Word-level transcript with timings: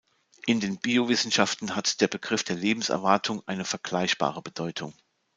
In 0.47 0.59
den 0.59 0.79
Biowissenschaften 0.79 1.75
hat 1.75 2.01
der 2.01 2.07
Begriff 2.07 2.43
der 2.43 2.55
Lebenserwartung 2.55 3.43
eine 3.45 3.65
vergleichbare 3.65 4.41
Bedeutung. 4.41 4.95